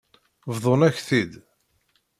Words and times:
Bḍan-ak-t-id. 0.55 1.31